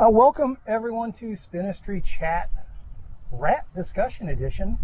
[0.00, 2.48] Uh, welcome everyone to Spinistry Chat
[3.30, 4.78] Rat Discussion Edition.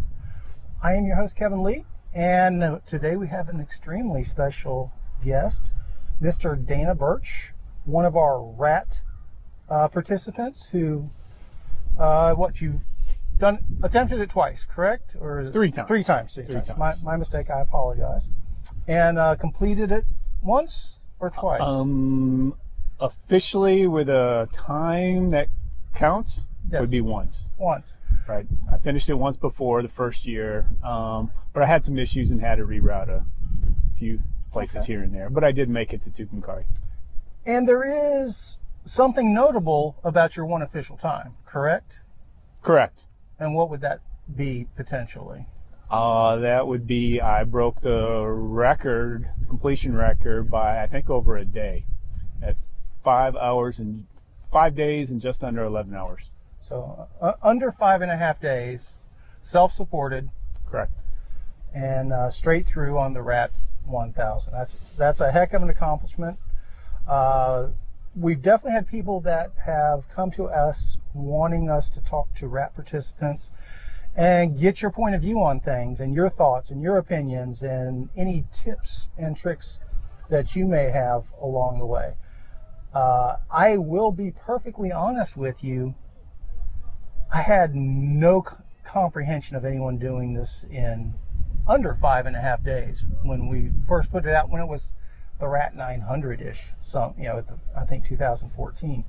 [0.83, 4.93] I am your host Kevin Lee, and today we have an extremely special
[5.25, 5.73] guest,
[6.21, 6.55] Mr.
[6.55, 7.55] Dana Birch,
[7.87, 9.01] one of our rat
[9.71, 11.09] uh, participants who,
[11.98, 12.85] uh, what you've
[13.39, 15.17] done, attempted it twice, correct?
[15.19, 15.89] Or is it- Three times.
[15.89, 16.35] Three times.
[16.35, 16.67] Three, Three times.
[16.67, 16.79] times.
[16.79, 17.48] My, my mistake.
[17.48, 18.29] I apologize.
[18.87, 20.05] And uh, completed it
[20.43, 21.62] once or twice.
[21.67, 22.55] Um,
[23.01, 25.49] officially, with a time that
[25.95, 26.81] counts, Yes.
[26.81, 27.49] would be once.
[27.59, 27.99] once.
[28.27, 28.46] Right.
[28.73, 32.41] I finished it once before the first year, um, but I had some issues and
[32.41, 33.25] had to reroute a
[33.97, 34.19] few
[34.51, 34.87] places Okay.
[34.95, 35.31] here and there.
[35.31, 36.64] But I did make it to Tucumcari.
[37.45, 42.01] And there is something notable about your one official time, correct?
[42.62, 43.05] Correct.
[43.39, 44.01] And what would that
[44.34, 45.47] be potentially?
[45.89, 51.45] Uh, that would be I broke the record, completion record, by I think over a
[51.45, 51.84] day,
[53.06, 54.05] five hours and
[54.51, 56.28] five days and just under eleven hours.
[56.61, 58.98] So uh, under five and a half days,
[59.41, 60.29] self-supported
[60.69, 61.05] Correct.
[61.73, 63.53] and uh, straight through on the Rat
[63.85, 64.53] 1000.
[64.53, 66.41] That's that's a heck of an accomplishment.
[67.07, 67.69] Uh,
[68.17, 72.75] we've definitely had people that have come to us wanting us to talk to Rat
[72.75, 73.53] participants
[74.17, 78.09] and get your point of view on things and your thoughts and your opinions and
[78.17, 79.79] any tips and tricks
[80.29, 82.17] that you may have along the way.
[82.97, 85.94] Uh, I will be perfectly honest with you.
[87.30, 91.12] I had no c- comprehension of anyone doing this in
[91.69, 94.94] under five and a half days when we first put it out when it was
[95.39, 99.05] the rat 900 ish some you know the, i think 2014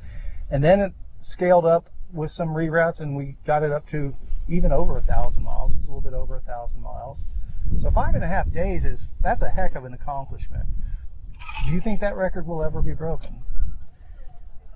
[0.49, 4.13] and then it scaled up with some reroutes and we got it up to
[4.49, 5.75] even over a thousand miles.
[5.75, 7.25] It's a little bit over a thousand miles.
[7.79, 10.65] So five and a half days is that's a heck of an accomplishment.
[11.65, 13.43] Do you think that record will ever be broken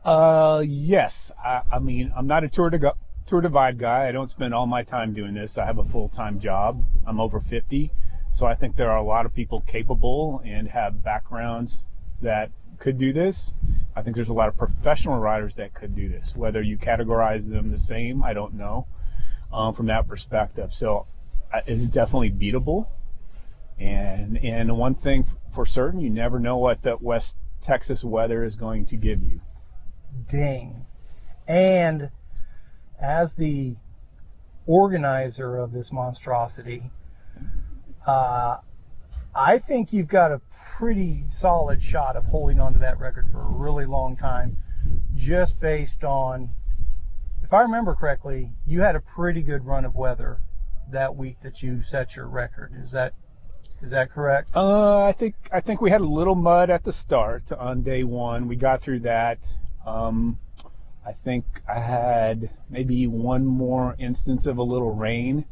[0.04, 1.32] Uh, yes.
[1.44, 2.94] I, I mean, I'm not a tour to go,
[3.26, 4.08] tour divide guy.
[4.08, 5.58] I don't spend all my time doing this.
[5.58, 6.84] I have a full time job.
[7.06, 7.92] I'm over 50,
[8.32, 11.80] so I think there are a lot of people capable and have backgrounds
[12.22, 13.54] that could do this.
[13.96, 16.36] I think there's a lot of professional riders that could do this.
[16.36, 18.88] Whether you categorize them the same, I don't know.
[19.54, 21.08] Um, from that perspective, so
[21.54, 22.88] uh, it's definitely beatable.
[23.78, 28.56] And and one thing for certain, you never know what the West Texas weather is
[28.56, 29.42] going to give you.
[30.28, 30.86] Ding.
[31.48, 32.12] And
[33.00, 33.76] as the
[34.66, 36.92] organizer of this monstrosity,
[38.06, 38.58] uh,
[39.34, 40.42] I think you've got a
[40.78, 44.58] pretty solid shot of holding on to that record for a really long time,
[45.16, 46.50] just based on,
[47.44, 50.42] if I remember correctly, you had a pretty good run of weather
[50.92, 52.74] that week that you set your record.
[52.78, 53.14] Is that
[53.82, 54.56] is that correct?
[54.56, 58.04] Uh, I think I think we had a little mud at the start on day
[58.04, 58.48] one.
[58.48, 59.58] We got through that.
[59.86, 60.38] Um,
[61.06, 65.46] I think I had maybe one more instance of a little rain.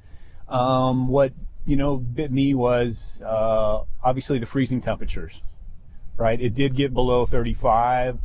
[0.48, 1.34] Um, what
[1.66, 5.44] you know bit me was uh, obviously the freezing temperatures.
[6.18, 8.20] Right, it did get below 35,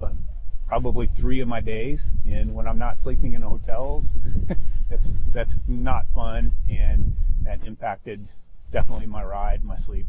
[0.67, 2.09] probably three of my days.
[2.27, 4.13] And when I'm not sleeping in hotels,
[4.91, 8.27] that's that's not fun, and that impacted
[8.73, 10.07] definitely my ride, my sleep.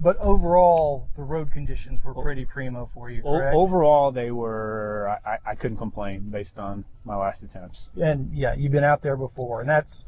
[0.00, 3.54] But overall, the road conditions were pretty primo for you, O- correct?
[3.54, 5.16] overall, they were.
[5.24, 7.90] I, I couldn't complain based on my last attempts.
[8.00, 10.04] and yeah, you've been out there before, and that's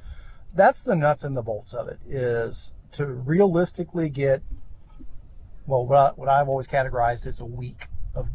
[0.52, 4.42] that's the nuts and the bolts of it is to realistically get
[5.66, 8.30] well what, I, what I've always categorized as a week of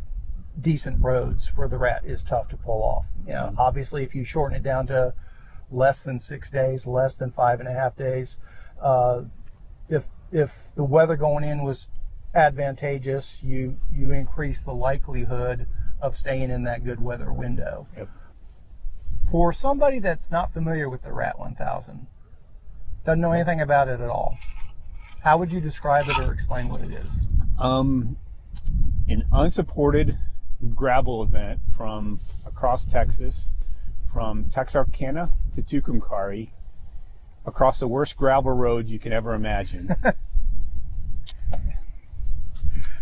[0.59, 3.07] decent roads for the rat is tough to pull off.
[3.25, 5.13] You know, obviously, if you shorten it down to
[5.71, 8.37] less than six days, less than five and a half days,
[8.81, 9.23] uh,
[9.87, 11.89] if if the weather going in was
[12.35, 15.67] advantageous, you you increase the likelihood
[16.01, 18.09] of staying in that good weather window Yep.
[19.29, 22.07] for somebody that's not familiar with the Rat 1000,
[23.05, 24.37] doesn't know anything about it at all,
[25.23, 27.27] how would you describe it or explain what it is?
[27.57, 28.17] Um,
[29.07, 30.17] an unsupported
[30.73, 33.45] gravel event from across Texas,
[34.13, 36.51] from Texarkana to Tucumcari,
[37.45, 39.95] across the worst gravel roads you can ever imagine.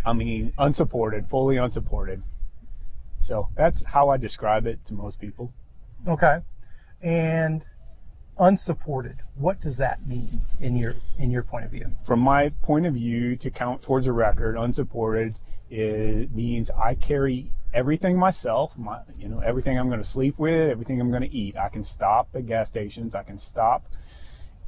[0.04, 2.22] I mean, unsupported, fully unsupported.
[3.20, 5.52] So that's how I describe it to most people.
[6.06, 6.38] Okay,
[7.02, 7.64] and
[8.38, 9.18] unsupported.
[9.34, 11.90] What does that mean in your in your point of view?
[12.06, 15.38] From my point of view, to count towards a record unsupported,
[15.70, 18.76] it means I carry everything myself.
[18.76, 21.56] My, you know, everything I'm going to sleep with, everything I'm going to eat.
[21.56, 23.14] I can stop at gas stations.
[23.14, 23.84] I can stop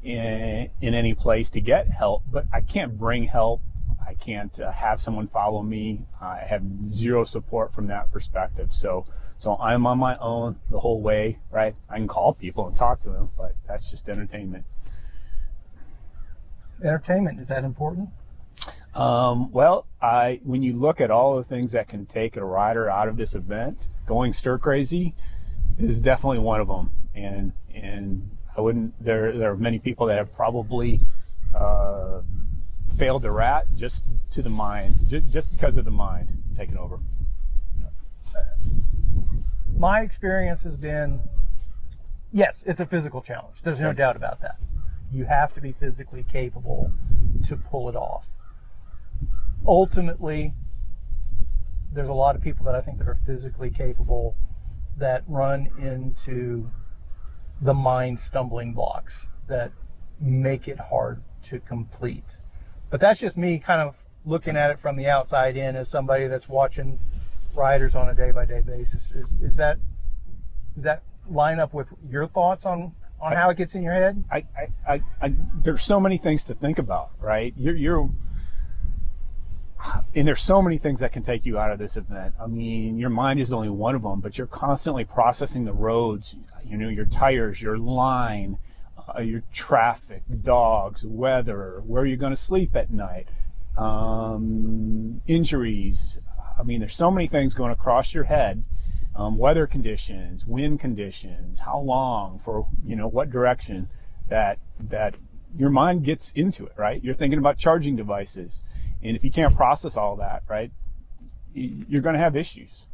[0.02, 3.60] in in any place to get help, but I can't bring help.
[4.10, 6.02] I can't uh, have someone follow me.
[6.20, 8.70] I have zero support from that perspective.
[8.72, 9.06] So,
[9.38, 11.76] So I'm on my own the whole way, right?
[11.88, 14.64] I can call people and talk to them, but that's just entertainment.
[16.82, 18.08] Entertainment is that important?
[18.94, 22.90] Um, well, I when you look at all the things that can take a rider
[22.90, 25.14] out of this event, going stir crazy
[25.78, 26.90] is definitely one of them.
[27.14, 28.92] And and I wouldn't.
[29.02, 31.00] There there are many people that have probably
[31.54, 32.22] uh,
[33.00, 37.00] failed the rat just to the mind, just, just because of the mind taking over.
[39.74, 41.20] My experience has been,
[42.30, 43.62] yes, it's a physical challenge.
[43.62, 44.56] There's no doubt about that.
[45.10, 46.92] You have to be physically capable
[47.46, 48.28] to pull it off.
[49.66, 50.52] Ultimately,
[51.90, 54.36] there's a lot of people that I think that are physically capable
[54.98, 56.70] that run into
[57.62, 59.72] the mind stumbling blocks that
[60.20, 62.40] make it hard to complete.
[62.90, 66.26] But that's just me kind of looking at it from the outside in as somebody
[66.26, 66.98] that's watching
[67.54, 69.12] riders on a day by day basis.
[69.12, 69.78] Is, is that
[70.76, 74.24] that line up with your thoughts on on how it gets in your head?
[74.30, 77.52] I, I, I, I there's so many things to think about, right?
[77.56, 78.10] You're, you're,
[80.14, 82.34] and there's so many things that can take you out of this event.
[82.40, 86.34] I mean, your mind is only one of them, but you're constantly processing the roads,
[86.64, 88.58] you know, your tires, your line,
[89.16, 93.28] uh, your traffic, dogs, weather, where you're going to sleep at night,
[93.76, 96.18] um, injuries.
[96.58, 98.64] I mean, there's so many things going across your head.
[99.16, 103.88] Um, weather conditions, wind conditions, how long for you know what direction
[104.28, 105.16] that that
[105.58, 107.02] your mind gets into it, right?
[107.02, 108.62] You're thinking about charging devices,
[109.02, 110.70] and if you can't process all that, right,
[111.52, 112.86] you're going to have issues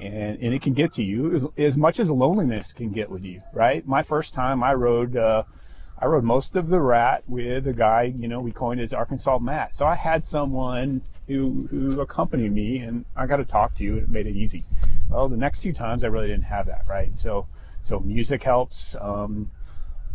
[0.00, 3.24] and, and it can get to you as, as much as loneliness can get with
[3.24, 3.86] you, right?
[3.86, 5.42] My first time I rode, uh,
[5.98, 9.38] I rode most of the rat with a guy, you know, we coined as Arkansas
[9.38, 9.74] Matt.
[9.74, 13.94] So I had someone who, who accompanied me and I got to talk to you
[13.94, 14.64] and it made it easy.
[15.10, 17.14] Well, the next two times I really didn't have that, right?
[17.16, 17.46] So,
[17.82, 18.96] so music helps.
[19.00, 19.50] Um,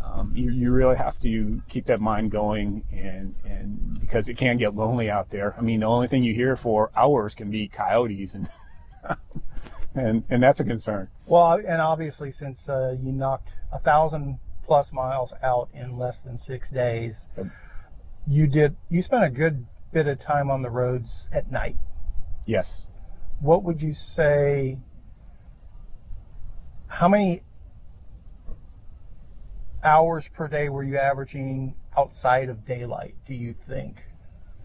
[0.04, 4.58] um, you, you really have to keep that mind going and, and because it can
[4.58, 5.56] get lonely out there.
[5.58, 8.48] I mean, the only thing you hear for hours can be coyotes and
[9.96, 11.10] and and that's a concern.
[11.26, 16.38] Well, and obviously, since uh, you knocked a thousand plus miles out in less than
[16.38, 17.30] six days,
[18.28, 21.78] you did you spent a good bit of time on the roads at night.
[22.46, 22.86] Yes.
[23.40, 24.78] What would you say?
[26.88, 27.42] How many
[29.84, 33.16] hours per day were you averaging outside of daylight?
[33.26, 34.06] Do you think?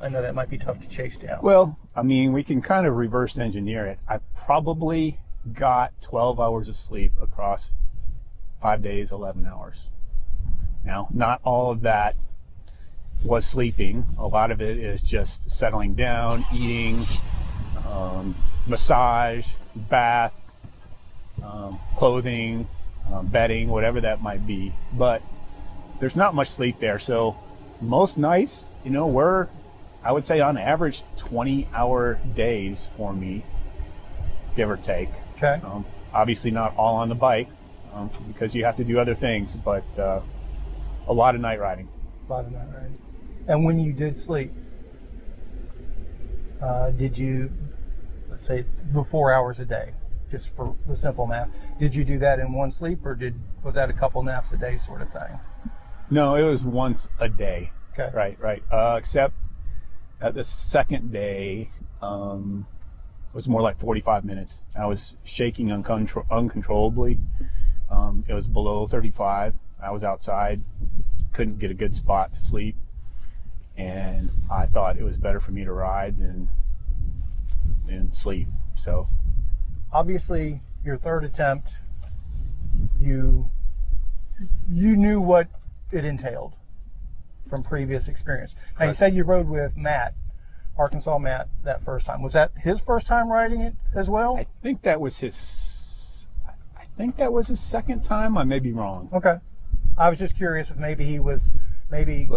[0.02, 1.40] I know that might be tough to chase down.
[1.42, 3.98] Well, I mean, we can kind of reverse engineer it.
[4.08, 5.18] I probably
[5.52, 7.70] got 12 hours of sleep across
[8.60, 9.88] five days, 11 hours.
[10.84, 12.16] Now, not all of that
[13.24, 14.06] was sleeping.
[14.18, 17.04] A lot of it is just settling down, eating,
[17.86, 18.34] um,
[18.66, 20.32] massage, bath,
[21.42, 22.66] um, clothing,
[23.12, 24.72] um, bedding, whatever that might be.
[24.94, 25.22] But
[25.98, 26.98] there's not much sleep there.
[26.98, 27.36] So
[27.80, 29.48] most nights, you know, we're
[30.02, 33.44] I would say on average 20 hour days for me,
[34.56, 35.10] give or take.
[35.36, 35.60] Okay.
[35.64, 37.48] Um, obviously not all on the bike
[37.92, 40.20] um, because you have to do other things, but uh,
[41.06, 41.88] a lot of night riding.
[42.28, 42.98] A lot of night riding.
[43.48, 44.52] And when you did sleep,
[46.62, 47.50] uh, did you,
[48.28, 49.92] let's say, the four hours a day,
[50.30, 53.74] just for the simple math, did you do that in one sleep or did was
[53.74, 55.38] that a couple naps a day sort of thing?
[56.10, 57.72] No, it was once a day.
[57.92, 58.10] Okay.
[58.14, 58.62] Right, right.
[58.70, 59.34] Uh, except
[60.20, 61.70] at the second day,
[62.02, 62.66] um,
[63.32, 64.60] it was more like 45 minutes.
[64.78, 67.18] I was shaking uncontro- uncontrollably.
[67.88, 69.54] Um, it was below 35.
[69.82, 70.62] I was outside,
[71.32, 72.76] couldn't get a good spot to sleep,
[73.76, 76.48] and I thought it was better for me to ride than
[77.86, 78.48] than sleep.
[78.76, 79.08] So,
[79.92, 81.72] obviously, your third attempt,
[83.00, 83.50] you
[84.68, 85.48] you knew what
[85.90, 86.54] it entailed
[87.50, 88.54] from previous experience.
[88.78, 90.14] Now you said you rode with Matt,
[90.78, 92.22] Arkansas Matt, that first time.
[92.22, 94.36] Was that his first time riding it as well?
[94.38, 96.28] I think that was his.
[96.78, 98.38] I think that was his second time.
[98.38, 99.10] I may be wrong.
[99.12, 99.36] Okay,
[99.98, 101.50] I was just curious if maybe he was
[101.90, 102.28] maybe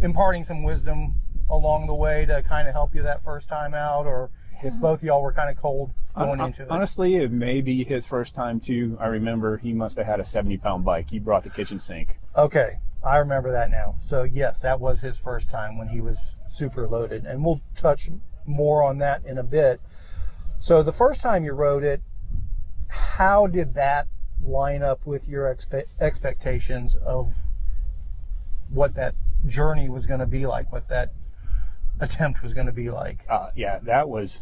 [0.00, 1.14] imparting some wisdom
[1.48, 4.30] along the way to kind of help you that first time out, or
[4.62, 6.70] if both y'all were kind of cold going into it.
[6.70, 8.96] Honestly, it may be his first time too.
[9.00, 11.10] I remember he must have had a 70 pound bike.
[11.10, 12.18] He brought the kitchen sink.
[12.36, 12.78] Okay.
[13.08, 13.96] I remember that now.
[14.00, 18.10] So yes, that was his first time when he was super loaded, and we'll touch
[18.46, 19.80] more on that in a bit.
[20.60, 22.02] So the first time you rode it,
[22.88, 24.08] how did that
[24.42, 27.34] line up with your expe- expectations of
[28.68, 29.14] what that
[29.46, 31.12] journey was going to be like, what that
[32.00, 33.24] attempt was going to be like?
[33.28, 34.40] Uh, yeah, that was,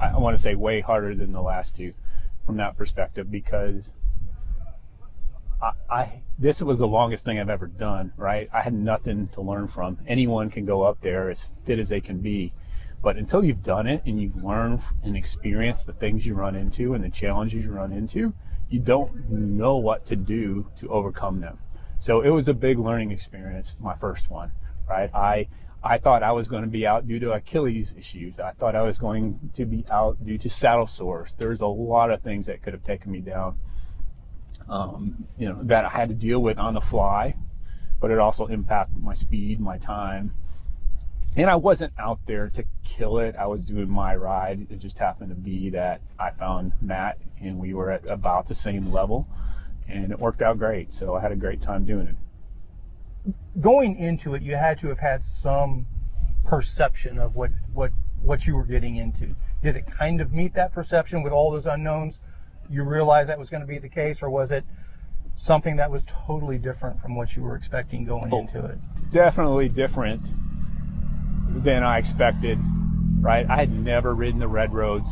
[0.00, 1.92] I want to say, way harder than the last two.
[2.44, 3.92] from that perspective because
[5.64, 8.12] I, I this was the longest thing I've ever done.
[8.16, 9.98] Right, I had nothing to learn from.
[10.06, 12.52] Anyone can go up there as fit as they can be,
[13.02, 16.94] but until you've done it and you've learned and experienced the things you run into
[16.94, 18.34] and the challenges you run into,
[18.68, 21.58] you don't know what to do to overcome them.
[21.98, 24.52] So it was a big learning experience, my first one.
[24.88, 25.48] Right, I
[25.82, 28.40] I thought I was going to be out due to Achilles issues.
[28.40, 31.34] I thought I was going to be out due to saddle sores.
[31.38, 33.58] There's a lot of things that could have taken me down.
[34.68, 37.36] Um, you know that I had to deal with on the fly,
[38.00, 40.32] but it also impacted my speed, my time,
[41.36, 43.36] and I wasn't out there to kill it.
[43.36, 44.66] I was doing my ride.
[44.70, 48.54] It just happened to be that I found Matt, and we were at about the
[48.54, 49.28] same level,
[49.88, 50.92] and it worked out great.
[50.92, 52.16] So I had a great time doing it
[53.60, 55.86] going into it, you had to have had some
[56.44, 57.90] perception of what what
[58.20, 59.34] what you were getting into.
[59.62, 62.20] Did it kind of meet that perception with all those unknowns?
[62.70, 64.64] You realize that was going to be the case, or was it
[65.34, 68.78] something that was totally different from what you were expecting going oh, into it?
[69.10, 70.22] Definitely different
[71.62, 72.58] than I expected.
[73.20, 75.08] Right, I had never ridden the red roads,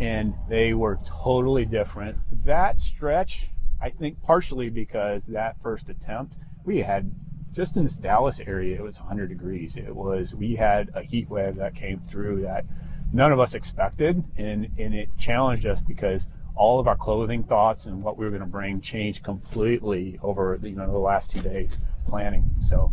[0.00, 2.18] and they were totally different.
[2.44, 3.50] That stretch,
[3.80, 7.12] I think, partially because that first attempt, we had
[7.52, 9.76] just in this Dallas area, it was 100 degrees.
[9.76, 12.66] It was, we had a heat wave that came through that
[13.12, 17.86] none of us expected, and, and it challenged us because all of our clothing thoughts
[17.86, 21.40] and what we were going to bring changed completely over you know the last two
[21.40, 22.44] days planning.
[22.62, 22.92] So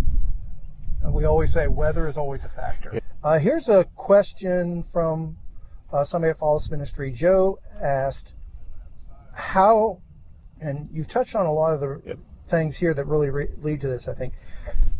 [1.06, 3.00] we always say weather is always a factor.
[3.24, 5.38] Uh, here's a question from
[5.92, 7.12] uh, somebody at Follows Spinistry.
[7.12, 8.34] Joe asked,
[9.34, 10.02] "How?"
[10.60, 13.82] And you've touched on a lot of the yep things here that really re- lead
[13.82, 14.34] to this, I think.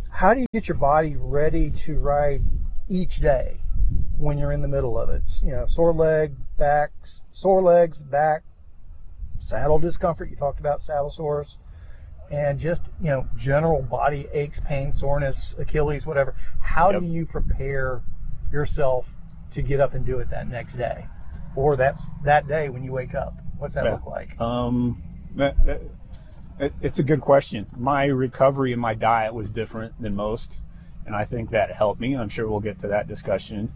[0.10, 2.44] How do you get your body ready to ride
[2.88, 3.58] each day
[4.18, 5.24] when you're in the middle of it?
[5.44, 8.44] You know, sore leg, backs, sore legs, back,
[9.38, 10.30] saddle discomfort.
[10.30, 11.58] You talked about saddle sores,
[12.32, 16.36] and just you know, general body aches, pain, soreness, Achilles, whatever.
[16.62, 17.02] How yep.
[17.02, 18.02] do you prepare
[18.52, 19.16] yourself
[19.52, 21.08] to get up and do it that next day,
[21.56, 23.36] or that's that day when you wake up?
[23.58, 23.94] What's that yeah.
[23.94, 24.40] look like?
[24.40, 25.02] Um,
[26.82, 27.66] it's a good question.
[27.78, 30.62] My recovery and my diet was different than most,
[31.06, 32.16] and I think that helped me.
[32.16, 33.72] I'm sure we'll get to that discussion.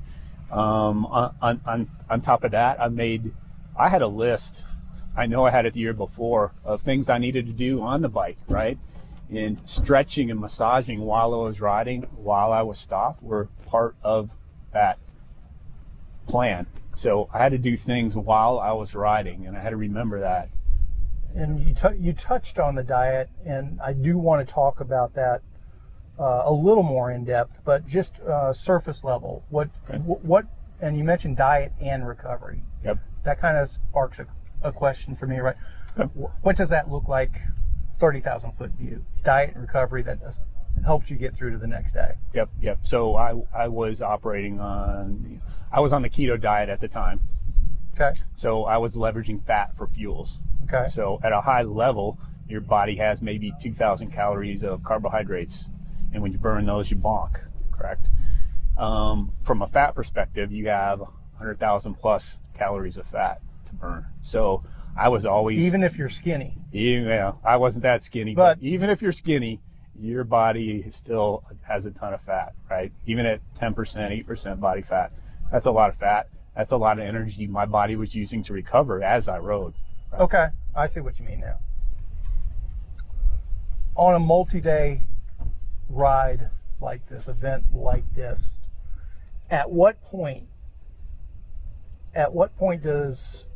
[0.52, 3.34] Um, on, on, on top of that, I made,
[3.78, 4.64] I had a list.
[5.18, 8.02] I know I had it the year before of things I needed to do on
[8.02, 8.78] the bike, right?
[9.30, 14.30] And stretching and massaging while I was riding, while I was stopped, were part of
[14.72, 15.00] that
[16.28, 16.68] plan.
[16.96, 20.20] So I had to do things while I was riding, and I had to remember
[20.22, 20.50] that
[21.38, 25.14] and you, t- you touched on the diet, and I do want to talk about
[25.14, 25.42] that
[26.20, 29.46] uh, a little more in depth, but just uh, surface level.
[29.50, 30.00] What, okay.
[30.00, 30.46] what,
[30.82, 32.64] and you mentioned diet and recovery.
[32.84, 32.98] Yep.
[33.24, 34.26] That kind of sparks a,
[34.62, 35.56] a question for me, right?
[35.98, 36.12] Yep.
[36.42, 37.42] What does that look like,
[37.96, 39.06] thirty thousand foot view?
[39.24, 40.20] Diet and recovery that
[40.86, 42.16] helps you get through to the next day.
[42.34, 42.80] Yep, yep.
[42.84, 47.20] So I I was operating on, I was on the keto diet at the time.
[48.00, 48.20] Okay.
[48.36, 50.40] So I was leveraging fat for fuels.
[50.66, 50.88] Okay.
[50.90, 55.70] So at a high level, your body has maybe 2,000 calories of carbohydrates,
[56.14, 57.40] and when you burn those, you bonk.
[57.72, 58.10] Correct.
[58.78, 64.06] Um, from a fat perspective, you have 100,000 plus calories of fat to burn.
[64.22, 64.64] So
[64.98, 66.58] I was always even if you're skinny.
[66.72, 69.62] Yeah, I wasn't that skinny, but, but even if you're skinny,
[70.00, 72.92] your body still has a ton of fat, right?
[73.06, 73.76] Even at 10%,
[74.26, 75.12] 8% body fat,
[75.52, 76.30] that's a lot of fat.
[76.56, 79.76] That's a lot of energy my body was using to recover as I rode.
[80.20, 81.60] Okay, I see what you mean now.
[83.96, 85.02] On a multi-day
[85.90, 86.50] ride
[86.82, 88.60] like this, event like this,
[89.50, 90.48] at what point?
[92.16, 93.48] At what point does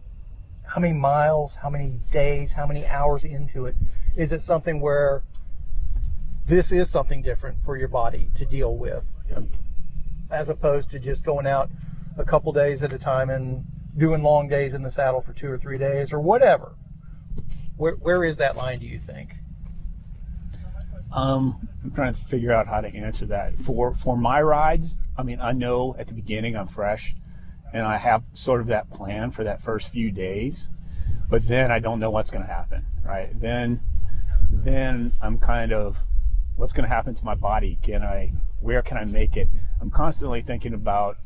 [0.74, 3.76] how many miles, how many days, how many hours into it
[4.16, 5.22] is it something where
[6.46, 9.44] this is something different for your body to deal with, yep.
[10.30, 11.70] as opposed to just going out
[12.18, 13.66] a couple days at a time and
[13.98, 16.76] doing long days in the saddle for two or three days or whatever.
[17.76, 19.36] Where, where is that line, do you think?
[21.12, 23.60] Um, I'm trying to figure out how to answer that.
[23.60, 27.14] For for my rides, I mean, I know at the beginning I'm fresh,
[27.74, 30.68] and I have sort of that plan for that first few days,
[31.30, 32.86] but then I don't know what's going to happen.
[33.04, 33.40] Right?
[33.40, 33.82] Then,
[34.50, 35.98] then I'm kind of,
[36.56, 37.80] what's going to happen to my body?
[37.82, 38.34] Can I?
[38.60, 39.50] Where can I make it?
[39.80, 41.18] I'm constantly thinking about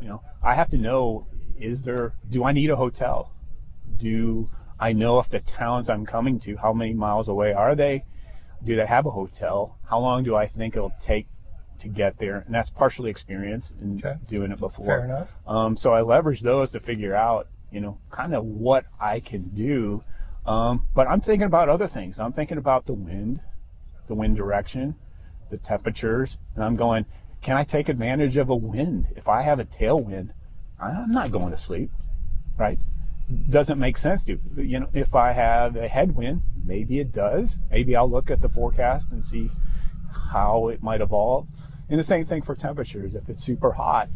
[0.00, 1.26] you know, I have to know
[1.58, 3.32] is there do I need a hotel?
[3.96, 8.04] Do I know if the towns I'm coming to, how many miles away are they?
[8.62, 9.78] Do they have a hotel?
[9.88, 11.28] How long do I think it'll take
[11.80, 12.42] to get there?
[12.46, 14.16] And that's partially experience in okay.
[14.26, 14.86] doing it before.
[14.86, 15.36] Fair enough.
[15.46, 19.48] Um, so I leverage those to figure out, you know, kind of what I can
[19.48, 20.02] do.
[20.46, 22.20] Um, but I'm thinking about other things.
[22.20, 23.40] I'm thinking about the wind,
[24.06, 24.94] the wind direction,
[25.50, 27.06] the temperatures, and I'm going,
[27.42, 29.06] can I take advantage of a wind?
[29.16, 30.30] If I have a tailwind,
[30.80, 31.90] I'm not going to sleep,
[32.58, 32.78] right?
[33.50, 34.88] Doesn't make sense to you know.
[34.92, 37.58] If I have a headwind, maybe it does.
[37.70, 39.50] Maybe I'll look at the forecast and see
[40.32, 41.46] how it might evolve.
[41.88, 43.14] And the same thing for temperatures.
[43.14, 44.08] If it's super hot,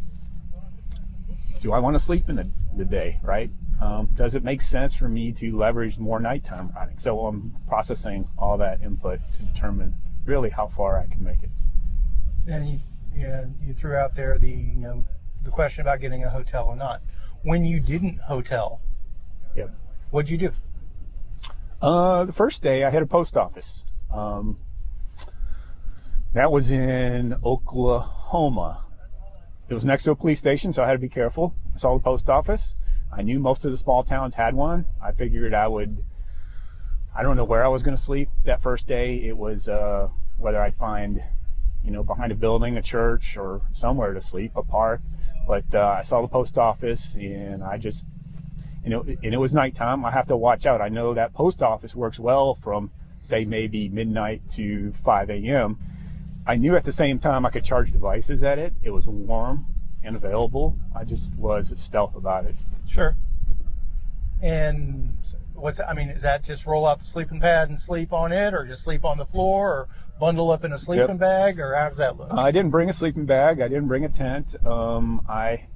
[1.61, 3.51] do I want to sleep in the, the day, right?
[3.81, 6.99] Um, does it make sense for me to leverage more nighttime riding?
[6.99, 11.51] So I'm processing all that input to determine really how far I can make it.
[12.47, 12.79] And you,
[13.15, 15.05] you, you threw out there the you know
[15.45, 17.03] the question about getting a hotel or not.
[17.43, 18.81] When you didn't hotel,
[19.57, 19.71] Yep.
[20.11, 20.53] what'd you do?
[21.81, 23.85] Uh, the first day I had a post office.
[24.13, 24.59] Um,
[26.33, 28.85] that was in Oklahoma.
[29.69, 31.55] It was next to a police station, so I had to be careful.
[31.75, 32.75] I saw the post office.
[33.13, 34.87] I knew most of the small towns had one.
[35.03, 36.05] I figured I would.
[37.15, 39.17] I don't know where I was going to sleep that first day.
[39.17, 40.09] It was uh,
[40.39, 41.23] whether I'd find,
[41.85, 45.01] you know, behind a building, a church, or somewhere to sleep, a park.
[45.49, 48.07] But uh, I saw the post office, and I just,
[48.85, 50.05] you know, and it was nighttime.
[50.05, 50.81] I have to watch out.
[50.81, 55.79] I know that post office works well from, say, maybe midnight to 5 a.m.
[56.47, 58.75] I knew at the same time I could charge devices at it.
[58.83, 59.67] It was warm
[60.03, 60.77] and available.
[60.95, 62.57] I just was stealth about it.
[62.87, 63.17] Sure.
[64.43, 65.17] And
[65.55, 68.55] what's I mean, is that just roll out the sleeping pad and sleep on it,
[68.55, 71.19] or just sleep on the floor, or bundle up in a sleeping Yep.
[71.19, 72.33] bag, or how does that look?
[72.33, 73.61] I didn't bring a sleeping bag.
[73.61, 74.57] I didn't bring a tent.
[74.67, 75.67] Um, I,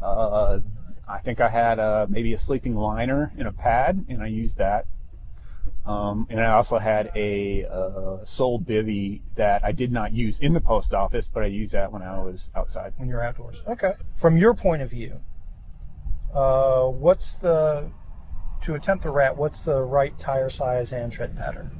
[0.00, 0.60] uh,
[1.08, 4.58] I think I had a, maybe a sleeping liner and a pad, and I used
[4.58, 4.86] that.
[5.86, 10.54] Um, and I also had a uh, SOL bivy that I did not use in
[10.54, 12.94] the post office, but I used that when I was outside.
[12.96, 13.62] when you're outdoors.
[13.66, 13.92] Okay.
[14.16, 15.20] From your point of view,
[16.32, 17.90] uh, what's the
[18.62, 19.36] to attempt the rat?
[19.36, 21.70] What's the right tire size and tread pattern?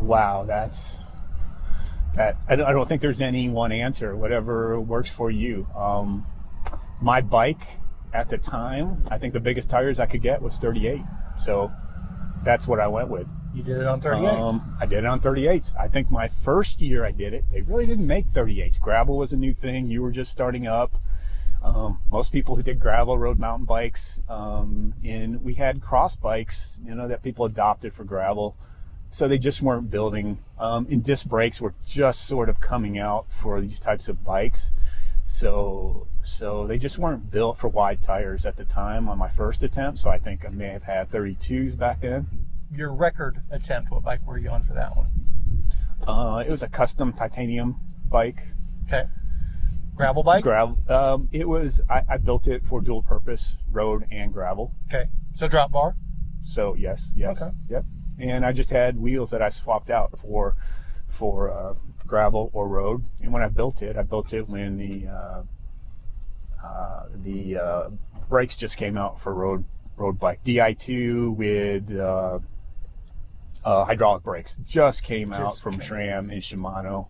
[0.00, 0.98] Wow, that's
[2.14, 2.36] that.
[2.48, 4.16] I don't, I don't think there's any one answer.
[4.16, 5.66] Whatever works for you.
[5.76, 6.26] Um,
[7.00, 7.66] my bike
[8.12, 11.02] at the time, I think the biggest tires I could get was 38.
[11.38, 11.72] So
[12.44, 13.26] that's what I went with.
[13.54, 14.48] You did it on 38s.
[14.48, 15.76] Um, I did it on 38s.
[15.78, 18.80] I think my first year I did it, they really didn't make 38s.
[18.80, 19.88] Gravel was a new thing.
[19.88, 20.94] You were just starting up.
[21.62, 26.80] Um, most people who did gravel rode mountain bikes, um, and we had cross bikes,
[26.86, 28.56] you know, that people adopted for gravel.
[29.10, 30.38] So they just weren't building.
[30.58, 34.70] Um, and disc brakes were just sort of coming out for these types of bikes.
[35.26, 39.62] So, so they just weren't built for wide tires at the time on my first
[39.62, 39.98] attempt.
[40.00, 42.26] So I think I may have had 32s back then.
[42.74, 45.08] your record attempt, what bike were you on for that one?
[46.06, 47.76] Uh, it was a custom titanium
[48.08, 48.42] bike.
[48.86, 49.04] Okay.
[49.96, 50.42] Gravel bike?
[50.42, 50.78] Gravel.
[50.88, 51.80] Um, it was.
[51.90, 54.72] I, I built it for dual purpose, road and gravel.
[54.86, 55.10] Okay.
[55.34, 55.94] So drop bar?
[56.48, 57.52] So yes, yes, Okay.
[57.68, 57.84] yep.
[58.18, 60.56] And I just had wheels that I swapped out for
[61.06, 61.74] for uh,
[62.06, 63.04] gravel or road.
[63.20, 65.42] And when I built it, I built it when the uh,
[66.64, 67.90] uh, the uh,
[68.28, 69.64] brakes just came out for road
[69.96, 70.42] road bike.
[70.44, 72.38] Di2 with uh,
[73.64, 77.08] uh, hydraulic brakes just came out from came SRAM and Shimano.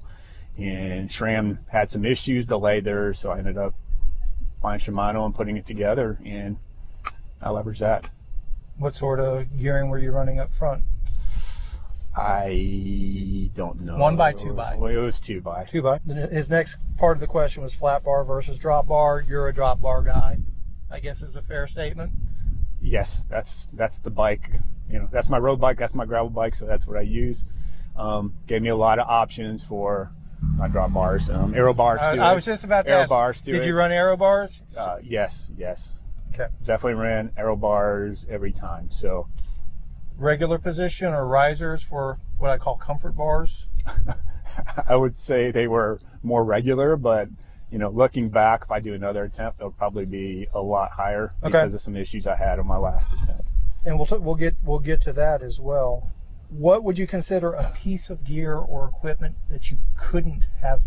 [0.59, 3.75] And SRAM had some issues, delayed there, so I ended up
[4.61, 6.59] buying Shimano and putting it together, and
[7.41, 8.11] I leveraged that.
[8.79, 10.83] What sort of gearing were you running up front?
[12.17, 13.97] I don't know.
[13.97, 14.75] One by, two by?
[14.77, 15.65] Well, it was two by.
[15.65, 15.99] Two by.
[15.99, 19.25] His next part of the question was flat bar versus drop bar.
[19.27, 20.39] You're a drop bar guy,
[20.91, 22.13] I guess is a fair statement.
[22.81, 24.51] Yes, that's that's the bike.
[24.89, 25.79] You know, that's my road bike.
[25.79, 26.55] That's my gravel bike.
[26.55, 27.45] So that's what I use.
[27.97, 30.11] Um, gave me a lot of options for
[30.57, 32.01] my drop bars, um, aero bars.
[32.01, 33.11] I, I was just about to aero ask.
[33.11, 33.41] bars.
[33.43, 33.67] Did it.
[33.67, 34.63] you run aero bars?
[34.77, 35.93] Uh, yes, yes.
[36.33, 36.49] okay.
[36.65, 38.91] Definitely ran aero bars every time.
[38.91, 39.29] So
[40.21, 43.69] Regular position or risers for what I call comfort bars?
[44.89, 47.29] I would say they were more regular, but
[47.71, 51.33] you know, looking back, if I do another attempt, they'll probably be a lot higher
[51.43, 51.49] Okay.
[51.53, 53.49] because of some issues I had on my last attempt.
[53.87, 56.11] and we'll t- we'll get we'll get to that as well.
[56.51, 60.83] What would you consider a piece of gear or equipment that you couldn't have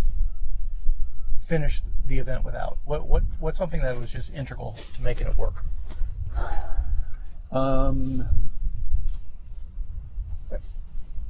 [1.44, 2.78] finished the event without?
[2.86, 5.66] What what what's something that was just integral to making it work?
[7.52, 8.28] Um,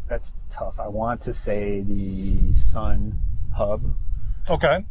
[0.08, 0.80] that's tough.
[0.80, 3.20] I want to say the SON
[3.56, 3.94] Hub.
[4.50, 4.86] Okay.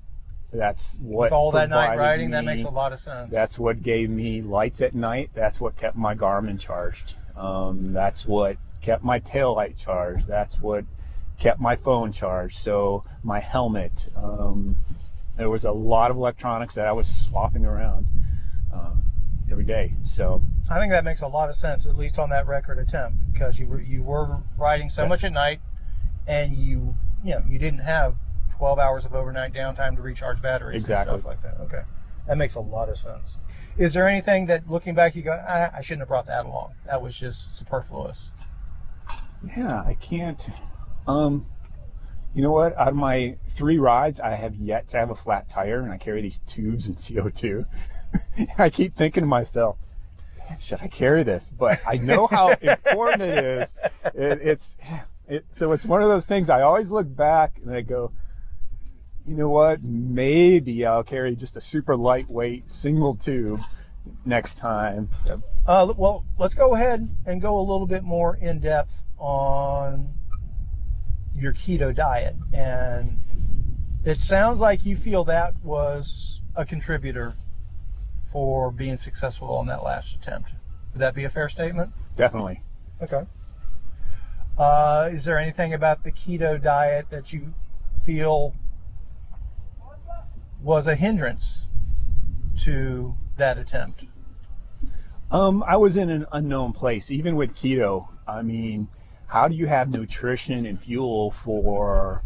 [0.53, 3.33] That's what With all that night riding, that makes a lot of sense.
[3.33, 5.31] That's what gave me lights at night.
[5.35, 7.15] That's what kept my Garmin charged.
[7.37, 10.27] Um, that's what kept my tail light charged.
[10.27, 10.85] That's what
[11.39, 12.59] kept my phone charged.
[12.59, 14.09] So my helmet.
[14.15, 14.77] Um,
[15.37, 18.07] there was a lot of electronics that I was swapping around.
[18.73, 19.02] Um,
[19.53, 19.95] every day.
[20.03, 23.19] So I think that makes a lot of sense, at least on that record attempt,
[23.33, 25.09] because you were you were riding so Yes.
[25.11, 25.61] much at night,
[26.27, 28.17] and you you know you didn't have
[28.57, 31.13] 12 hours of overnight downtime to recharge batteries Exactly.
[31.15, 31.61] and stuff like that.
[31.65, 31.83] Okay,
[32.27, 33.37] that makes a lot of sense.
[33.77, 36.73] Is there anything that, looking back, you go, ah, I shouldn't have brought that along?
[36.87, 38.31] That was just superfluous.
[39.57, 40.49] yeah, I can't.
[41.07, 41.47] Um,
[42.35, 42.77] you know what?
[42.79, 45.99] Out of my three rides, I have yet to have a flat tire, and I
[45.99, 47.67] carry these tubes and CO2.
[48.59, 49.77] I keep thinking to myself,
[50.59, 51.53] should I carry this?
[51.57, 53.75] But I know how important it is.
[54.15, 54.77] It, it's
[55.29, 56.51] it, so it's one of those things.
[56.51, 58.13] I always look back and I go,
[59.27, 59.83] you know what?
[59.83, 63.61] Maybe I'll carry just a super lightweight single tube
[64.25, 65.09] next time.
[65.67, 70.13] Uh, well, let's go ahead and go a little bit more in depth on
[71.37, 72.37] your keto diet.
[72.53, 73.21] And
[74.05, 77.35] it sounds like you feel that was a contributor
[78.27, 80.53] for being successful on that last attempt.
[80.93, 81.93] Would that be a fair statement?
[82.17, 82.63] Definitely.
[83.03, 83.23] Okay.
[84.59, 87.55] Uh, is there anything about the keto diet that you
[88.05, 88.55] feel
[90.63, 91.67] was a hindrance
[92.59, 94.05] to that attempt?
[95.31, 98.09] Um, I was in an unknown place, even with keto.
[98.29, 98.89] I mean,
[99.33, 102.23] how do you have nutrition and fuel for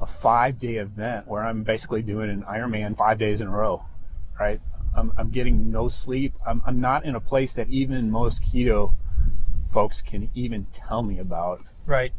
[0.00, 3.84] a five day event where I'm basically doing an Ironman five days in a row,
[4.40, 4.58] right?
[4.96, 6.32] I'm, I'm getting no sleep.
[6.46, 8.94] I'm, I'm not in a place that even most keto
[9.70, 12.12] folks can even tell me about Right.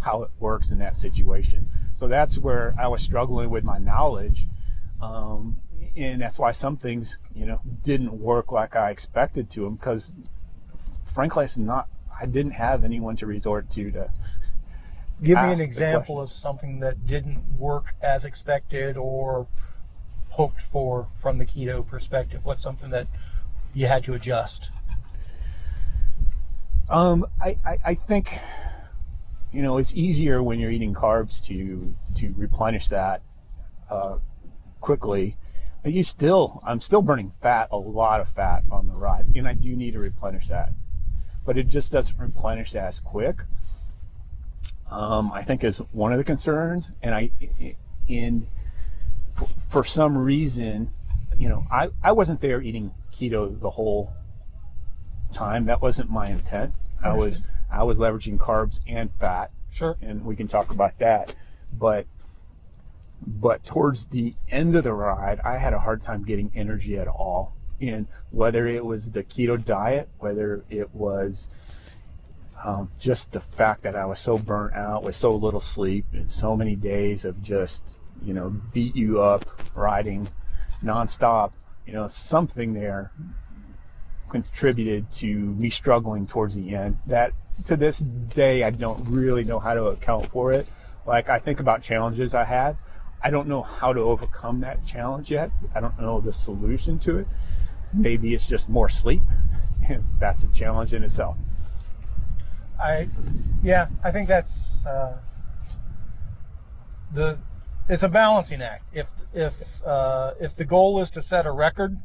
[0.00, 1.70] how it works in that situation.
[1.92, 4.48] So that's where I was struggling with my knowledge.
[5.00, 5.58] Um,
[5.94, 10.10] and that's why some things, you know, didn't work like I expected to them because
[11.04, 14.10] frankly, it's not, I didn't have anyone to resort to to,
[15.22, 19.46] Give me an example of something that didn't work as expected or
[20.30, 22.44] hoped for from the keto perspective.
[22.44, 23.06] What's something that
[23.72, 24.70] you had to adjust?
[26.90, 28.38] Um, I, I, I think,
[29.52, 33.22] you know, it's easier when you're eating carbs to to replenish that
[33.90, 34.18] uh,
[34.80, 35.36] quickly.
[35.82, 39.48] But you still, I'm still burning fat, a lot of fat on the ride, and
[39.48, 40.72] I do need to replenish that.
[41.46, 43.36] But it just doesn't replenish as quick.
[44.90, 47.30] Um, I think is one of the concerns, and I,
[48.06, 48.46] in
[49.34, 50.90] for, for some reason,
[51.38, 54.12] you know, I, I wasn't there eating keto the whole
[55.32, 55.66] time.
[55.66, 56.72] That wasn't my intent.
[57.02, 59.96] I was I was leveraging carbs and fat, Sure.
[60.00, 61.34] and we can talk about that.
[61.72, 62.06] But
[63.26, 67.08] but towards the end of the ride, I had a hard time getting energy at
[67.08, 67.55] all.
[67.80, 71.48] And whether it was the keto diet, whether it was
[72.64, 76.30] um, just the fact that I was so burnt out with so little sleep and
[76.30, 77.82] so many days of just,
[78.22, 80.28] you know, beat you up riding
[80.82, 81.52] nonstop,
[81.86, 83.12] you know, something there
[84.28, 86.98] contributed to me struggling towards the end.
[87.06, 87.32] That
[87.64, 90.66] to this day, I don't really know how to account for it.
[91.06, 92.76] Like, I think about challenges I had.
[93.22, 95.50] I don't know how to overcome that challenge yet.
[95.74, 97.28] I don't know the solution to it.
[97.92, 99.22] Maybe it's just more sleep.
[99.88, 101.36] And that's a challenge in itself.
[102.80, 103.08] I,
[103.62, 105.18] yeah, I think that's uh,
[107.12, 107.38] the.
[107.88, 108.84] It's a balancing act.
[108.92, 111.98] If if uh, if the goal is to set a record,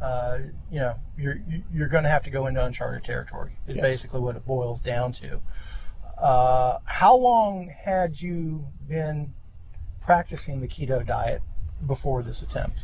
[0.00, 0.38] uh,
[0.70, 1.38] you know, you're
[1.72, 3.56] you're going to have to go into uncharted territory.
[3.66, 3.82] Is Yes.
[3.82, 5.40] basically what it boils down to.
[6.18, 9.32] Uh, how long had you been
[10.02, 11.40] practicing the keto diet
[11.86, 12.80] before this attempt?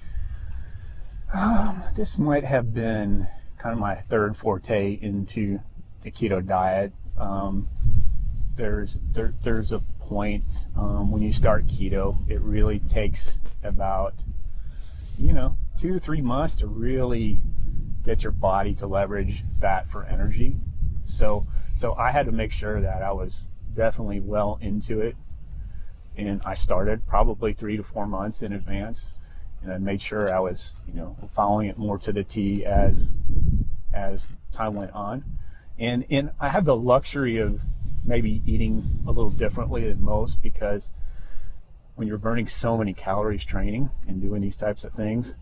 [1.95, 5.61] This might have been kind of my third forte into
[6.03, 6.93] the keto diet.
[7.19, 7.69] Um,
[8.57, 14.15] there's there, there's a point um, when you start keto, it really takes about
[15.19, 17.41] you know two to three months to really
[18.05, 20.57] get your body to leverage fat for energy.
[21.05, 25.17] So so I had to make sure that I was definitely well into it,
[26.17, 29.11] and I started probably three to four months in advance
[29.63, 33.09] and I made sure I was, you know, following it more to the T as
[33.93, 35.25] as time went on.
[35.79, 37.61] And and I have the luxury of
[38.05, 40.91] maybe eating a little differently than most because
[41.97, 45.35] when you're burning so many calories training and doing these types of things,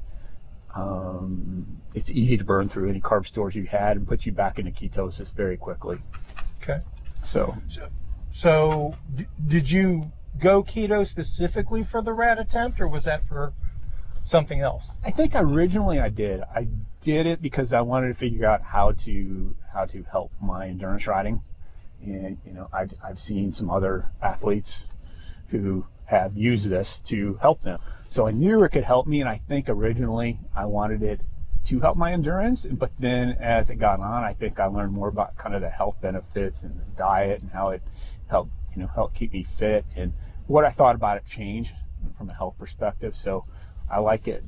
[0.74, 4.59] um, it's easy to burn through any carb stores you had and put you back
[4.59, 5.98] into ketosis very quickly.
[6.62, 6.81] Okay.
[7.22, 7.57] So
[8.31, 13.52] So, d- did you go keto specifically for the rat attempt, or was that for
[14.28, 14.96] something else?
[15.04, 16.42] I think originally I did.
[16.54, 16.68] I
[17.00, 21.06] did it because I wanted to figure out how to how to help my endurance
[21.06, 21.42] riding,
[22.02, 24.86] and you know I've I've seen some other athletes
[25.48, 27.78] who have used this to help them.
[28.08, 31.20] So I knew it could help me, and I think originally I wanted it
[31.66, 32.66] to help my endurance.
[32.66, 35.68] But then as it got on, I think I learned more about kind of the
[35.68, 37.82] health benefits and the diet and how it
[38.28, 40.12] helped, you know, help keep me fit and
[40.46, 41.72] what I thought about it changed
[42.16, 43.14] from a health perspective.
[43.14, 43.44] So
[43.90, 44.44] I like it,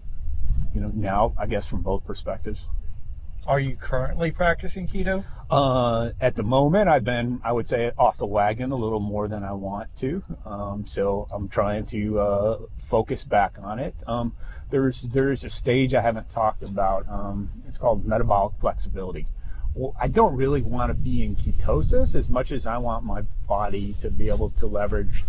[0.75, 2.69] you know, now I guess from both perspectives.
[3.47, 5.25] Are you currently practicing keto?
[5.51, 9.29] Uh, at the moment, I've been, I would say, off the wagon a little more
[9.29, 10.23] than I want to.
[10.45, 13.95] Um, so I'm trying to uh, focus back on it.
[14.07, 14.35] Um,
[14.69, 17.09] there's there's a stage I haven't talked about.
[17.09, 19.27] Um, it's called metabolic flexibility.
[19.75, 23.23] Well, I don't really want to be in ketosis as much as I want my
[23.49, 25.25] body to be able to leverage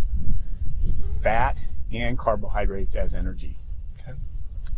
[1.22, 3.56] fat and carbohydrates as energy.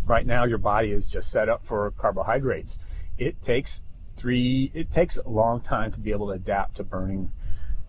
[0.06, 2.78] Right now, your body is just set up for carbohydrates.
[3.18, 3.86] It takes
[4.16, 7.32] three it takes a long time to be able to adapt to burning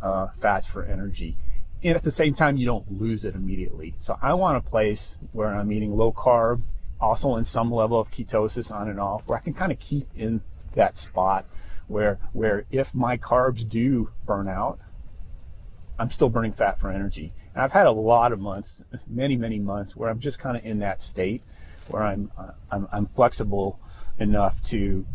[0.02, 1.36] uh, fats for energy.
[1.82, 3.94] And at the same time you don't lose it immediately.
[3.98, 6.62] So i want a place where i'm eating low carb
[7.00, 10.08] also in some level of ketosis on and off where i can kind of keep
[10.16, 10.40] in
[10.74, 11.44] that spot
[11.86, 14.80] where where if my carbs do burn out
[15.98, 17.32] i'm still burning fat for energy.
[17.54, 20.64] And i've had a lot of months many many months where i'm just kind of
[20.64, 21.42] in that state
[21.88, 22.30] where i'm
[22.70, 23.80] i'm, I'm flexible
[24.18, 25.06] enough to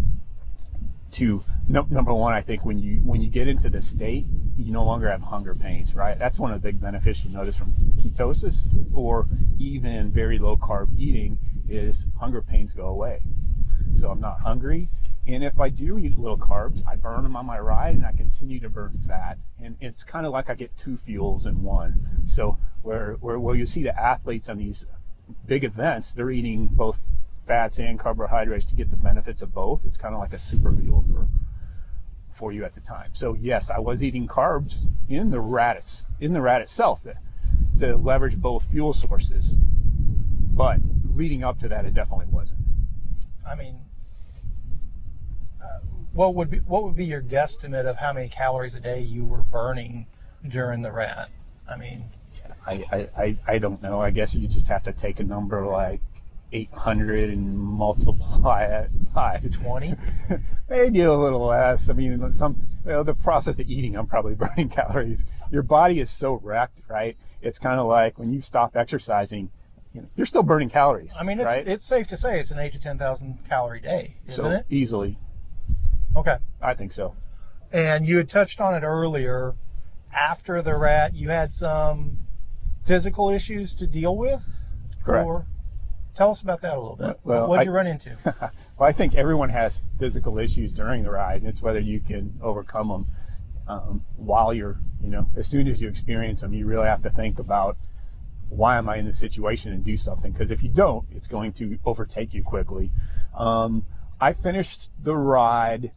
[1.11, 4.25] to no, number one i think when you when you get into the state
[4.59, 6.19] you no longer have hunger pains right?
[6.19, 8.57] That's one of the big benefits you notice from ketosis
[8.93, 9.27] or
[9.57, 13.21] even very low carb eating is hunger pains go away.
[13.97, 14.89] So i'm not hungry.
[15.27, 18.11] And if i do eat little carbs i burn them on my ride and i
[18.11, 19.37] continue to burn fat.
[19.63, 22.23] And it's kind of like i get two fuels in one.
[22.25, 24.85] So where where, where you see the athletes on these
[25.45, 26.99] big events they're eating both
[27.49, 29.81] fats and carbohydrates to get the benefits of both.
[29.83, 31.27] It's kind of like a super fuel for
[32.31, 33.09] for you at the time.
[33.13, 37.15] So yes, I was eating carbs in the rat in the rat itself to,
[37.79, 39.55] to leverage both fuel sources.
[40.53, 40.79] But
[41.11, 42.59] leading up to that, it definitely wasn't.
[43.45, 43.79] I mean,
[45.61, 45.79] uh,
[46.13, 49.25] what would be what would be your guesstimate of how many calories a day you
[49.25, 50.05] were burning
[50.47, 51.29] during the rat?
[51.67, 52.05] I mean,
[52.65, 54.01] I, I, I, don't know.
[54.01, 56.01] I guess you just have to take a number like
[56.51, 59.95] 800 and multiply it by 20
[60.69, 61.89] maybe a little less.
[61.89, 65.25] I mean some you know, the process of eating i'm probably burning calories.
[65.51, 67.17] Your body is so wrecked right?
[67.41, 69.51] It's kind of like when you stop exercising
[69.93, 71.67] you know, you're still burning calories i mean it's right?
[71.67, 74.65] it's safe to say it's an 8 to 10,000 calorie day isn't so it?
[74.69, 75.17] easily.
[76.15, 76.37] Okay.
[76.61, 77.15] I think so.
[77.71, 79.55] And you had touched on it earlier.
[80.11, 82.19] After the rat you had some
[82.89, 84.41] physical issues to deal with
[85.03, 85.45] correct or
[86.15, 87.17] Tell us about that a little bit.
[87.23, 88.17] Well, what did I- you run into?
[88.25, 91.45] well, I think everyone has physical issues during the ride.
[91.45, 93.07] It's whether you can overcome them
[93.69, 97.09] um, while you're, you know, as soon as you experience them, you really have to
[97.09, 97.77] think about
[98.49, 100.33] why am I in this situation and do something.
[100.33, 102.91] Because if you don't, it's going to overtake you quickly.
[103.33, 103.85] Um,
[104.19, 105.91] I finished the ride,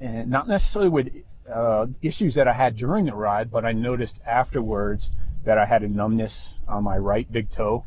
[0.00, 1.10] and not necessarily with
[1.52, 5.10] uh, issues that I had during the ride, but I noticed afterwards
[5.44, 7.86] that I had a numbness on my right big toe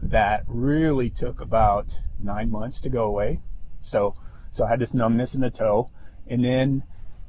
[0.00, 3.40] that really took about nine months to go away.
[3.82, 4.14] So,
[4.50, 5.90] so I had this numbness in the toe,
[6.26, 6.84] and then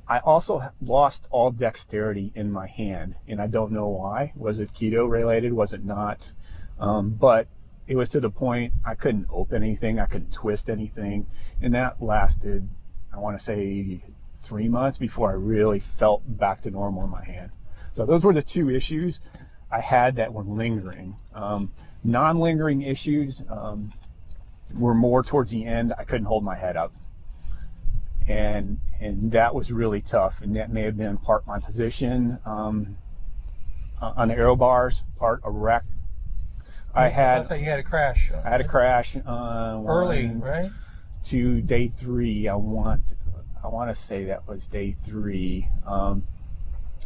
[0.07, 4.33] I also lost all dexterity in my hand, and I don't know why.
[4.35, 5.53] Was it keto related?
[5.53, 6.31] Was it not?
[6.79, 7.47] Um, but
[7.87, 11.27] it was to the point I couldn't open anything, I couldn't twist anything,
[11.61, 12.69] and that lasted,
[13.13, 14.03] I want to say,
[14.37, 17.51] three months before I really felt back to normal in my hand.
[17.91, 19.19] So those were the two issues
[19.71, 21.15] I had that were lingering.
[21.33, 21.71] Um,
[22.03, 23.93] non-lingering issues um,
[24.77, 25.93] were more towards the end.
[25.97, 26.93] I couldn't hold my head up,
[28.27, 30.41] and and that was really tough.
[30.41, 32.97] And that may have been part my position um,
[34.01, 35.83] on the aero bars, part a wreck.
[36.93, 38.31] I had That's how you had a crash.
[38.31, 40.71] I had a crash uh, early, one right?
[41.25, 42.47] to day three.
[42.47, 43.15] I want
[43.63, 45.67] I want to say that was day three.
[45.85, 46.23] Um,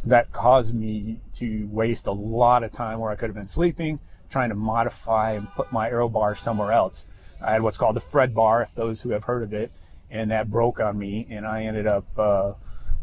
[0.06, 4.00] that caused me to waste a lot of time where I could have been sleeping,
[4.30, 7.06] trying to modify and put my aero bar somewhere else.
[7.42, 9.70] I had what's called the Fred bar, if those who have heard of it,
[10.10, 12.52] and that broke on me, and I ended up uh,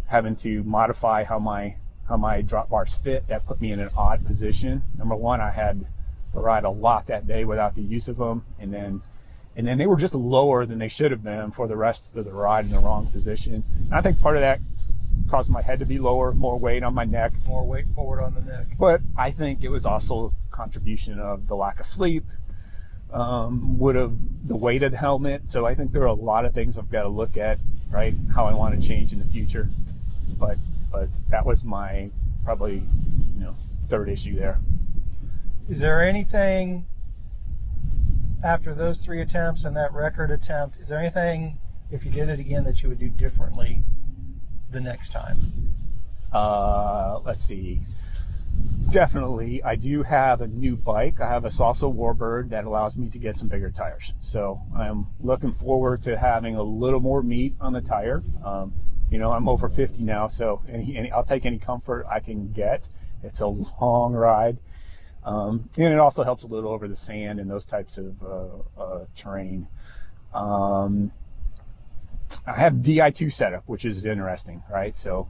[0.08, 1.76] having to modify how my
[2.08, 3.28] how my drop bars fit.
[3.28, 4.84] That put me in an odd position.
[4.98, 5.86] Number one, I had
[6.34, 9.02] to ride a lot that day without the use of them, and then
[9.56, 12.26] and then they were just lower than they should have been for the rest of
[12.26, 13.64] the ride in the wrong position.
[13.76, 14.60] And I think part of that
[15.30, 17.34] caused my head to be lower, more weight on my neck.
[17.46, 18.68] More weight forward on the neck.
[18.80, 22.26] But I think it was also a contribution of the lack of sleep,
[23.12, 24.14] um, would have
[24.46, 25.44] the weight of the helmet.
[25.48, 28.14] So I think there are a lot of things I've got to look at, right?
[28.34, 29.70] How I want to change in the future.
[30.40, 30.58] But
[30.92, 32.10] but that was my
[32.44, 32.84] probably
[33.36, 33.56] you know
[33.88, 34.60] third issue there.
[35.70, 36.86] Is there anything
[38.44, 41.60] after those three attempts and that record attempt, is there anything,
[41.92, 43.84] if you did it again, that you would do differently
[44.72, 45.72] the next time?
[46.32, 47.82] Uh, let's see.
[48.92, 51.22] Definitely, I do have a new bike.
[51.22, 54.14] I have a Salsa Warbird that allows me to get some bigger tires.
[54.22, 58.22] So I'm looking forward to having a little more meat on the tire.
[58.44, 58.74] Um,
[59.10, 62.52] you know, I'm over 50 now, so any, any, I'll take any comfort I can
[62.52, 62.90] get.
[63.24, 64.58] It's a long ride.
[65.24, 68.82] Um, and it also helps a little over the sand and those types of uh,
[68.82, 69.68] uh, terrain.
[70.34, 71.12] Um,
[72.46, 74.96] I have Di2 setup, which is interesting, right?
[74.96, 75.30] So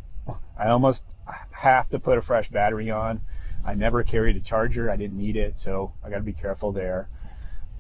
[0.58, 1.06] I almost
[1.52, 3.22] have to put a fresh battery on.
[3.64, 4.90] I never carried a charger.
[4.90, 7.10] I didn't need it, so I got to be careful there.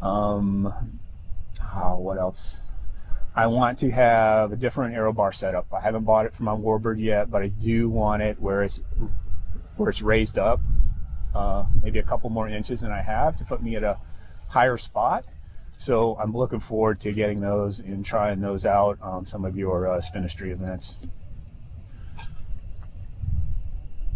[0.01, 0.99] Um,
[1.73, 2.59] oh, what else?
[3.35, 5.73] I want to have a different aero bar setup.
[5.73, 8.81] I haven't bought it for my Warbird yet, but I do want it where it's
[9.77, 10.59] where it's raised up,
[11.33, 13.97] uh, maybe a couple more inches than I have to put me at a
[14.47, 15.25] higher spot.
[15.81, 19.87] So I'm looking forward to getting those and trying those out on some of your
[19.87, 20.93] uh, Spinistry events.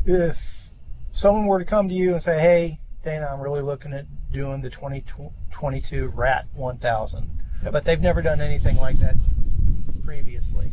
[0.06, 0.70] If
[1.12, 4.62] someone were to come to you and say, "Hey, Dana, I'm really looking at doing
[4.62, 7.30] the 2022 Rat 1000,"
[7.64, 7.74] Yep.
[7.74, 9.16] but they've never done anything like that
[10.06, 10.72] previously.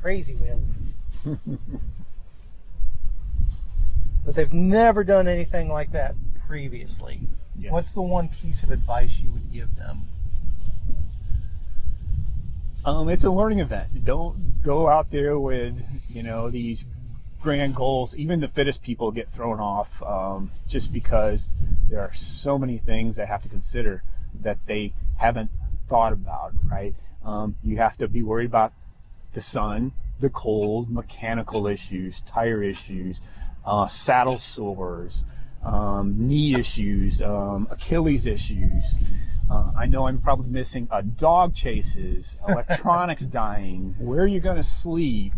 [0.00, 0.64] Crazy wind.
[4.24, 6.14] but they've never done anything like that
[6.46, 7.26] previously.
[7.58, 7.72] Yes.
[7.72, 10.02] What's the one piece of advice you would give them?
[12.84, 14.04] Um, it's a learning event.
[14.04, 15.74] Don't go out there with
[16.10, 16.84] you know these
[17.40, 18.14] grand goals.
[18.16, 21.50] Even the fittest people get thrown off um, just because
[21.88, 24.02] there are so many things they have to consider
[24.40, 25.50] that they haven't
[25.88, 26.52] thought about.
[26.70, 26.94] Right?
[27.24, 28.72] Um, you have to be worried about
[29.32, 33.20] the sun, the cold, mechanical issues, tire issues,
[33.64, 35.24] uh, saddle sores,
[35.64, 38.94] um, knee issues, um, Achilles issues.
[39.50, 44.56] Uh, I know I'm probably missing uh, dog chases, electronics dying, where are you going
[44.56, 45.32] to sleep?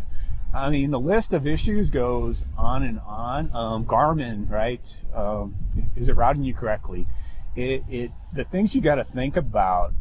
[0.55, 3.55] I mean, the list of issues goes on and on.
[3.55, 4.97] Um, Garmin, right?
[5.15, 5.55] Um,
[5.97, 7.07] is it routing you correctly?
[7.55, 9.93] It, it the things you got to think about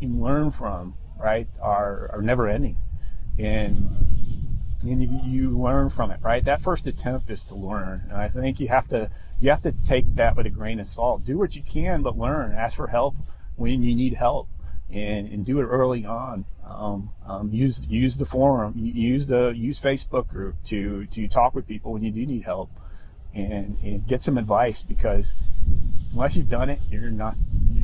[0.00, 2.76] and learn from, right, are, are never ending,
[3.38, 3.76] and
[4.82, 6.44] and you, you learn from it, right?
[6.44, 9.10] That first attempt is to learn, and I think you have to
[9.42, 11.24] you have to take that with a grain of salt.
[11.24, 12.52] Do what you can, but learn.
[12.52, 13.16] Ask for help
[13.56, 14.48] when you need help,
[14.88, 16.44] and, and do it early on.
[16.64, 21.66] Um, um, use use the forum, use the use Facebook group to to talk with
[21.66, 22.70] people when you do need help,
[23.34, 25.34] and, and get some advice because
[26.12, 27.34] unless you've done it, you're not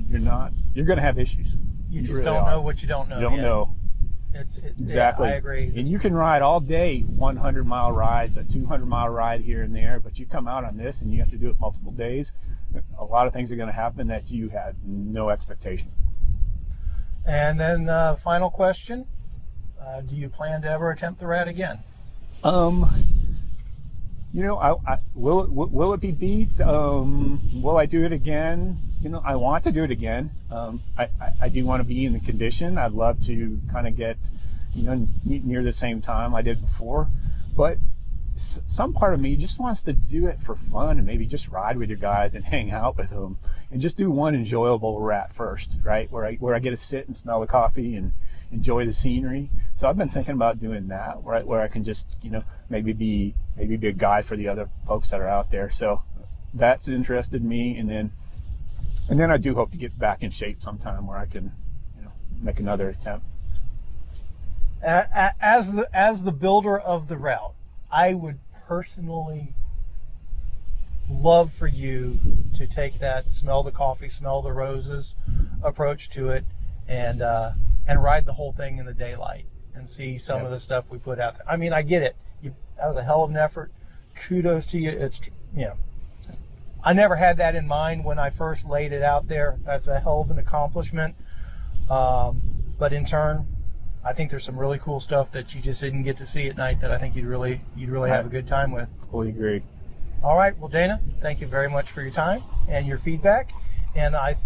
[0.08, 1.48] you're not you're going to have issues.
[1.90, 2.50] You just really don't are.
[2.52, 3.16] know what you don't know.
[3.16, 3.42] You don't yet.
[3.42, 3.74] know.
[4.34, 5.28] It's it, yeah, Exactly.
[5.28, 5.72] I agree.
[5.74, 9.74] And you can ride all day 100 mile rides, a 200 mile ride here and
[9.74, 12.32] there, but you come out on this and you have to do it multiple days.
[12.98, 15.90] A lot of things are going to happen that you had no expectation.
[17.24, 19.06] And then uh, final question:
[19.80, 21.78] uh, Do you plan to ever attempt the rat again?
[22.44, 22.88] Um,
[24.32, 26.60] you know, I, I will it will will it be beat?
[26.60, 28.78] Um, will I do it again?
[29.00, 30.30] You know, I want to do it again.
[30.50, 32.78] Um, I, I, I do want to be in the condition.
[32.78, 34.16] I'd love to kind of get,
[34.74, 37.08] you know, near the same time I did before,
[37.56, 37.78] but
[38.34, 41.48] s- some part of me just wants to do it for fun and maybe just
[41.48, 43.38] ride with your guys and hang out with them
[43.70, 46.10] and just do one enjoyable rat first, right?
[46.10, 48.12] Where I where I get to sit and smell the coffee and
[48.50, 49.50] enjoy the scenery.
[49.76, 51.46] So I've been thinking about doing that, right?
[51.46, 54.68] Where I can just you know maybe be maybe be a guide for the other
[54.88, 55.70] folks that are out there.
[55.70, 56.02] So
[56.52, 58.10] that's interested me, and then
[59.08, 61.52] and then I do hope to get back in shape sometime where I can
[61.96, 63.26] you know make another attempt.
[64.82, 67.54] As the as the builder of the route,
[67.90, 69.54] I would personally
[71.10, 72.18] love for you
[72.54, 75.14] to take that smell the coffee, smell the roses
[75.62, 76.44] approach to it,
[76.86, 77.52] and uh,
[77.86, 80.44] and ride the whole thing in the daylight and see some Yeah.
[80.46, 81.48] of the stuff we put out there.
[81.48, 82.16] I mean, I get it.
[82.42, 83.72] You, that was a hell of an effort.
[84.14, 84.90] Kudos to you.
[84.90, 85.20] It's
[85.56, 85.74] you know.
[86.82, 89.58] I never had that in mind when I first laid it out there.
[89.64, 91.14] That's a hell of an accomplishment.
[91.90, 92.42] Um,
[92.78, 93.46] but in turn,
[94.04, 96.56] I think there's some really cool stuff that you just didn't get to see at
[96.56, 98.88] night that I think you'd really you'd really have a good time with.
[99.10, 99.62] Fully agree.
[100.22, 103.52] All right, well, Dana, thank you very much for your time and your feedback.
[103.94, 104.36] And I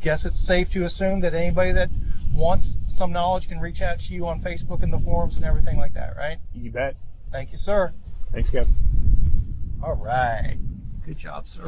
[0.00, 1.90] guess it's safe to assume that anybody that
[2.32, 5.78] wants some knowledge can reach out to you on Facebook and the forums and everything
[5.78, 6.38] like that, right?
[6.54, 6.96] You bet.
[7.32, 7.92] Thank you, sir.
[8.32, 8.68] Thanks, Kev.
[9.82, 10.58] All right.
[11.06, 11.62] Good job, sir.